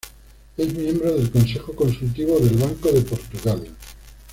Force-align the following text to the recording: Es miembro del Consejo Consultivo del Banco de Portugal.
Es 0.57 0.73
miembro 0.73 1.15
del 1.15 1.29
Consejo 1.29 1.75
Consultivo 1.75 2.39
del 2.39 2.57
Banco 2.57 2.91
de 2.91 3.01
Portugal. 3.01 3.67